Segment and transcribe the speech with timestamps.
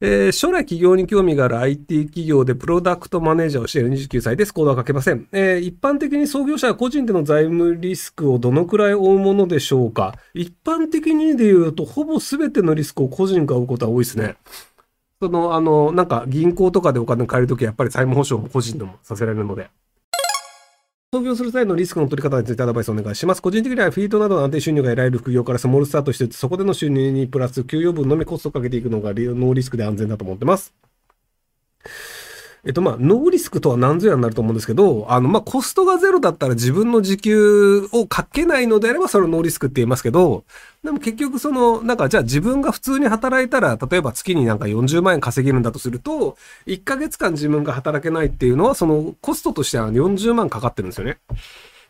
[0.00, 4.54] えー、将来企業に興味がある IT 企業でプロダクトマネージャーをしている29歳です。
[4.54, 5.26] 行動は書けません。
[5.32, 10.14] えー、一般的に創業者は個人での財務リスクをどのくらい負うものでしょうか？
[10.34, 14.36] 一般的にで言うと、ほぼ全てのリスクを個人が負うことは多いですね。
[15.20, 19.68] その、あの、なんか銀行とかでお金借りるときはやっぱり財務保証も個人でもさせられるので。
[21.10, 23.40] 創業する際のリスクの取り方についてアドバイスをお願いします。
[23.40, 30.74] 個人的にはフィードなどの安定収入が得られる副業からスモールスタートして、そこでの収入にプラス給与分のみコストをかけていくのがノーリスクで安全だと思ってます。
[32.70, 40.44] っとまあ、ノーリスクとは何ぞやになると思うんですけど、あのまあ、コストがゼロだったら自分の時給をかけないのであればそれをノーリスクって言いますけど、
[40.82, 46.36] でも結局その、なんかじゃあ自分が普通に働いたら、例えば月になんか40万円稼げるんだとすると、
[46.66, 51.18] 1ヶ月間自分が働けないっていうのは、そのコストとしては40万かかってるんですよね。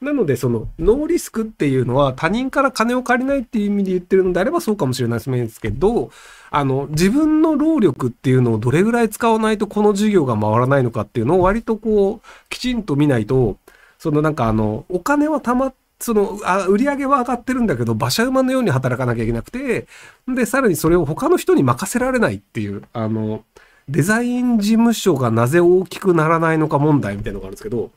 [0.00, 6.10] なので、その、ノーリスクっていうのは他人から金を借りないっていう意味で言ってるのであればそうかもしれないですけど、
[6.56, 13.58] あの、自分の労力っていうのをどれぐらい使わないとこの事業が回らないのかっていうのを割とこう、きちんと見ないと、
[13.98, 19.86] そのなんかあの、お金はたまその、あ、売り上げは上がってるんだけど、馬車馬のように働かなきゃいけなくて、
[20.26, 23.44] で、さらにそれを他の人に任せられないっていう、あの、
[23.88, 27.90] デザイン事務所がなぜ大きくならないのか問題みたいなのがあるんですけど、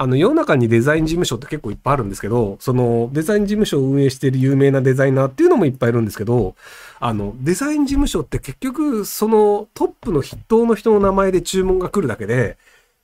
[0.00, 6.54] あの、世の中にデザイン事務所って結構いっぱいあるんですけど、その、デザイン事務所を運営している有名なデザイナーっていうのもいっぱいいるんですけど、
[7.00, 12.58] あの、デザイン事務所って結局、そのトップの筆頭の人の名前で注文が来るだけで、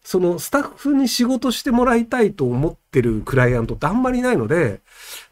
[0.05, 4.81] そのスタッフに仕事してもらいたいと思ってるクライアントってあんまりいないので、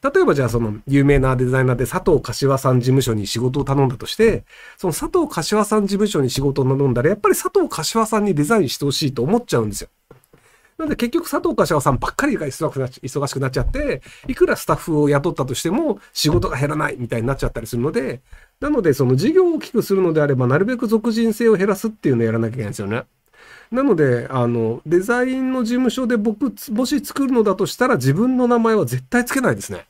[0.03, 4.45] 例えばじゃあその有名なデザイナーで佐藤柏さん事務所に仕事を頼んだとして、
[4.79, 9.89] その佐藤柏さん事務所に仕事を頼んだら、やっぱり佐藤柏さんにデザインしてほしいと思っちゃうんですよ。
[10.79, 18.21] なんで結局佐藤柏さんばっかりが忙しくなっちゃって、いくらスタッフを雇ったとしても仕事が減らないみたいになっちゃったりするので、
[18.61, 23.05] なのでその事業を大きくするのであれば、なるべく俗人性を減らすっていうのをやらなきゃいけないんですよね。
[23.71, 29.87] なので、あの、デザインの事務所で僕、もし作るのだとしたら自分の名前は絶対つけないですね。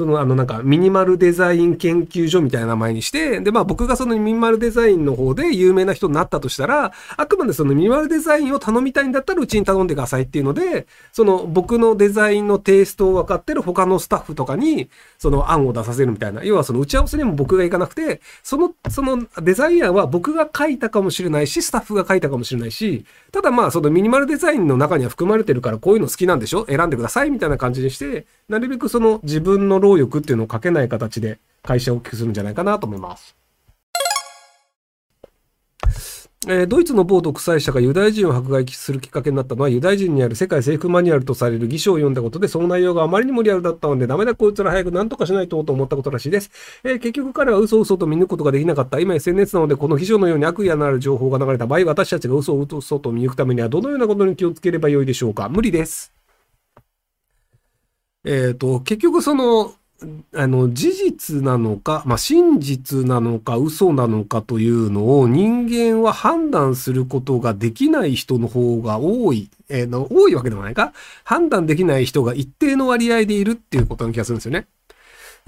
[0.00, 16.42] そのあのなんかミニマルデザイン研究所みたいな名前にして、でまあ僕がそのミニマルデザインの方で有名な人になったとしたら、あくまでそのミニマルデザインを頼みたいんだったらうちに頼んでくださいっていうので、その僕のデザインのテイストを分かってる他のスタッフとかにその案を出させるみたいな。
[16.44, 26.64] 要はその打ち合わせにも僕が行かなくて、その、そのデザイン案は僕が書いたかもしれないし、スタッフが書いたかもしれないし、ただまあそのミニマルデザインの中には含まれてるからこういうの好きなんでしょ？
[26.66, 33.36] 選んでくださいみたいな感じにして、なるべくその自分の労力っていうのをかけない形で会社を大きくするんじゃないかなと思います。
[36.48, 46.50] えー、ドイツの某独裁者がユダヤ人を迫害するきっかけになったのは、ユダヤ人にある世界征服マニュアルとされる偽書を読んだことで、その内容があまりにもリアルだったので、ダメだこいつら早く何とかしないとと思ったことらしいです。
[46.82, 49.00] えー、結局彼は嘘嘘と見抜くことができなかった。
[49.00, 56.10] 今 SNS なので、この秘書のように悪意のある情報が流れた場合、私たちが嘘を嘘と見抜くためには、どのようなことに気をつければよいでしょうか無理です。
[58.24, 59.74] えっ、ー、と、結局その、
[60.34, 70.92] あの、事実なのか、まあ、真実なのか、嘘なのかというのを人間は判断することができない人の方が多い、えー、の多いわけでもないか
[71.24, 74.66] 判断できない人が一定の割合でいるっていうことな気がするんですよね。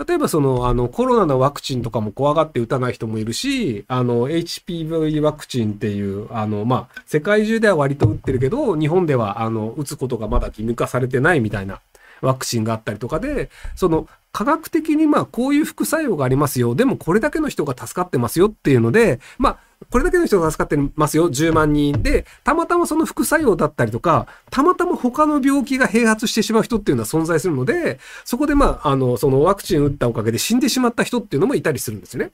[0.07, 11.81] 例えばその、あの、コロナのワクチンとかも怖がって打たない人もいるし、あの、HPV ワクチンっていう、あの、まあ、世界中では割と打ってるけど、日本では、あの、打つことがまだ義務化されてないみたいな
[12.23, 16.75] ワクチンがあったりとかで、その科学的にまあこういう副作用がありますよ。
[16.75, 19.59] でもこれだけの人が助かってますよっていうので、まあ
[19.91, 21.31] これだけの人が助かってますよ。
[21.31, 32.33] 10万人で、たまたまその副作用だったりとか、たまたま他の病気が併発してしまう人っていうのは存在するので、そこでまあ、あの、そのワクチン打ったおかげで死んでしまった人っていうのもいたりするんですよね。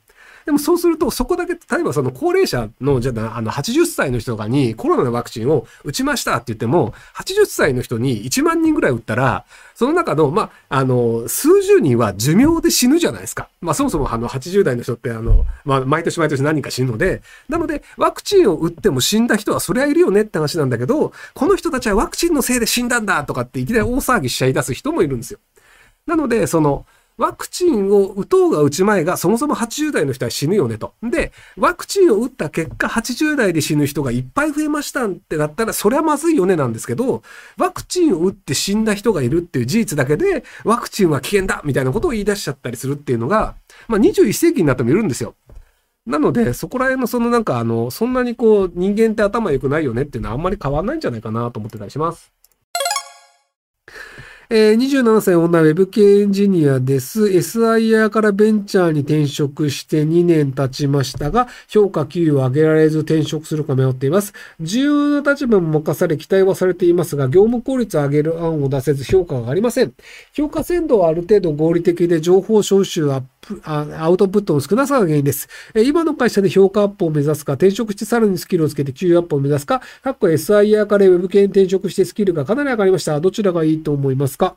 [0.48, 9.44] でもそうすると、そこだけ、例えばその高齢者の、じゃあ、あの、80歳の人とかにコロナのワクチンを打ちましたって言っても、80歳の人に1万人ぐらい打ったら、
[9.74, 13.50] その中の、まあ、あの、数十人は寿命で死ぬじゃないですか。
[13.60, 17.20] まあ、そもそもあの、80代の人って、あの、まあ、毎年毎年何人か死ぬので、
[17.50, 25.40] なので、ワクチンを打っても死んだ人はそりゃいるよねって話なんだけど、この人たちはワクチンのせいで死んだんだとかっていきなり大騒ぎしちゃい出す人もいるんですよ。
[26.06, 26.86] なので、その、
[27.18, 30.94] ワクチンを打とうが打ちまいが、そもそも80代の人は死ぬよねと。
[31.02, 37.22] で、ワクチンを打った結果、80代で死ぬ人がいっぱい増えましたってなったら、それはまずいよねなんですけど、
[37.56, 43.56] ワクチンを打って死んだ人がいるっていう事実だけで、ワクチンは危険だみたいなことを言い出しちゃったりするっていうのが、
[43.88, 45.34] まあ21世紀になってもいるんですよ。
[46.06, 52.37] なので、そこら辺のそのなんかあの、そんなにこう、人間って頭良くないよねっていうのはあんまり変わんないんじゃないかなと思ってたりします。
[54.50, 57.24] えー、27歳女ウェブ系エンジニアです。
[57.24, 64.32] SIR からベンチャーに転職して2年経ちましたが、評価給与を上げられず転職するか迷っています。
[64.58, 64.84] 重
[65.16, 69.92] 要な立場も任され期待はされていますが、業務効率を上げる案を出せず評価がありません。
[70.32, 73.26] 評価鮮度はある程度合理的で情報収集アップ
[73.64, 75.48] アウトプットの少なさが原因です。
[75.74, 83.20] 今の会社で評価アップを目指すか、転職してさらにスキルをつけて給与アップを目指すか、かっこ SIR から Web 系に転職してスキルがかなり上がりました。
[83.20, 84.56] どちらがいいと思いますか？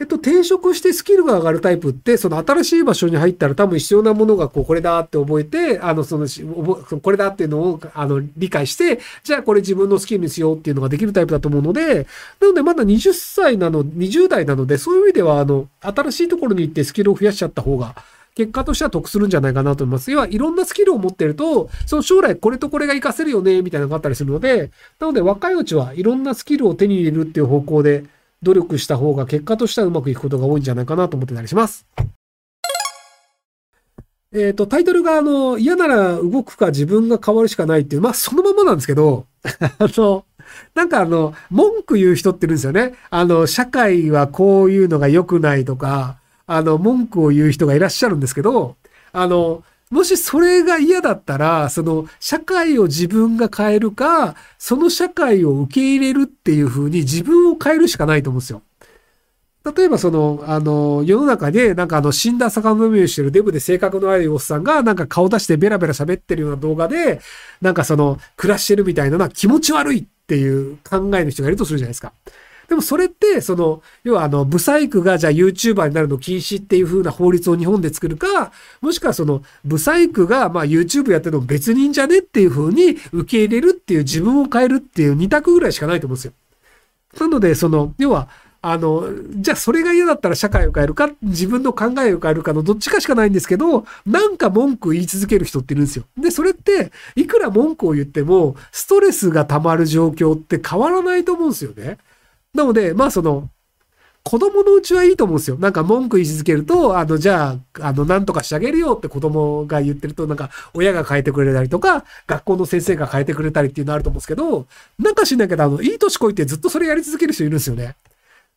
[0.00, 6.28] えっと、転職してスキルが上がるタイプって、その新しい場所に入ったら多分必要なものがこう、これだって覚えて、あの、その、
[7.02, 12.06] これだっていうのを、あの、理解して、じゃあこれ自分のスキルにしようっていうのができるタイプだと思うので、
[12.40, 17.96] なのでまだ20歳なの、20代なので、そういう意味では、あの、新しいところに行ってスキルを増やしちゃった方が、
[18.36, 20.12] 結果としては得するんじゃないかなと思います。
[20.12, 28.04] 要はいろんなスキルを持ってると、その将来これとこれが活かせるよね、みたいなのがあったりするので、なので若いうちはいろんなスキルを手に入れるっていう方向で、
[28.42, 31.86] 努力した方が結果としてはうまくいくことが多いんじゃないかなと思ってたりします。
[34.32, 40.24] えっ、ー、と、タイトルがあの、嫌なら動くか自分が変わるしかないっていう、まあそのままなんですけど、 あの、
[40.74, 42.94] なんかあの、文句言う人っているんですよね。
[43.10, 48.76] あの、社会はこういうのが良くないとか、あの、文句を言う人がいらっしゃるんですけど、
[49.12, 58.62] あの、もしそれが嫌だったら、その社会を自分が変えるか、その社会を受け入れるっていう風に自分を変えるしかないと思うんですよ。
[59.76, 67.20] 例えばその、あの、世の中で、なんかあの、死んだ魚飲みをしてるデブで性格の悪いおっさんが、なんか顔出してベラベラ喋ってるような動画で、
[67.60, 72.12] なんかその、暮らしてるみたいなのは気持ち悪いっていう考えの人がいるとするじゃないですか。
[72.68, 86.32] でもそれって、その、要はあの、ブサイクがじゃあ YouTuber になるの禁止っていう風な法律を日本で作るか、もしくはその、ブサイクがまあ YouTube やってるの別人じゃねっていう風に受け入れるっていう自分を変えるっていう二択ぐらいしかないと思うんですよ。
[87.18, 88.28] なので、その、要は、
[88.60, 96.04] あの、じゃあそれが嫌だったら社会を変えるか、自分の考えを変えるかのどっちかしかないんですけど、なんか文句言い続ける人っているんですよ。
[96.18, 101.98] で、それって、いくら文句を言っても、ストレスが溜まる状況って変わらないと思うんですよね。
[102.54, 103.50] なので、まあその、
[104.24, 105.56] 子供のうちはいいと思うんですよ。
[105.56, 114.66] なんか文句言い続けると、あの、じゃあ、あの、なんとかしてあげるよって子供が言ってると、なんか、親が変えてくれたりとか、学校の先生が変えてくれたりっていうのあると思うんですけど、
[114.98, 117.96] なんか知んないけど、あの、いい年こいてずっとそれやり続ける人いるんですよね。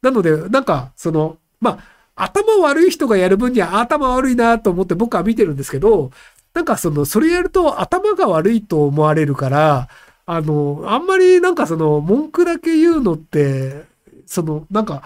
[0.02, 1.80] なので、なんか、その、ま
[2.16, 6.12] あ、頭悪い人がやる分には頭悪いなと思って僕は見てるんですけど、
[6.54, 9.88] なんかその、それやると頭が悪いと思われるから、
[10.26, 13.84] あの、あんまりなんかその、文句だけ言うのって、
[14.26, 15.04] その、なんか、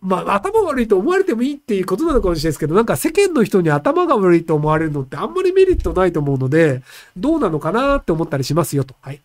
[0.00, 6.82] まあ、頭悪いと思われてもいいっていうことなのかもしれないですけど、なんか世間の人に頭が悪いと思われるのってあんまりメリットないと思うので、
[7.16, 8.94] どうなのかなって思ったりしますよと。
[9.00, 9.20] はい。